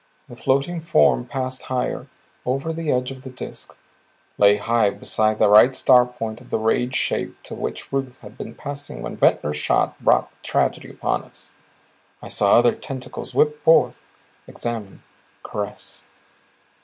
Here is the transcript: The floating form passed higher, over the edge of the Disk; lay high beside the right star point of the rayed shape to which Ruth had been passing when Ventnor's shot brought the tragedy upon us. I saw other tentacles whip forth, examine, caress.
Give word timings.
The 0.27 0.35
floating 0.35 0.81
form 0.81 1.25
passed 1.27 1.61
higher, 1.65 2.07
over 2.43 2.73
the 2.73 2.91
edge 2.91 3.11
of 3.11 3.21
the 3.21 3.29
Disk; 3.29 3.77
lay 4.39 4.57
high 4.57 4.89
beside 4.89 5.37
the 5.37 5.47
right 5.47 5.75
star 5.75 6.07
point 6.07 6.41
of 6.41 6.49
the 6.49 6.57
rayed 6.57 6.95
shape 6.95 7.37
to 7.43 7.53
which 7.53 7.93
Ruth 7.93 8.17
had 8.21 8.35
been 8.35 8.55
passing 8.55 9.03
when 9.03 9.15
Ventnor's 9.15 9.57
shot 9.57 10.03
brought 10.03 10.31
the 10.31 10.37
tragedy 10.41 10.89
upon 10.89 11.21
us. 11.21 11.53
I 12.19 12.29
saw 12.29 12.53
other 12.53 12.71
tentacles 12.73 13.35
whip 13.35 13.63
forth, 13.63 14.07
examine, 14.47 15.03
caress. 15.43 16.03